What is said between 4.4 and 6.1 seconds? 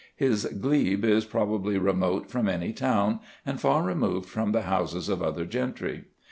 the houses of other gentry.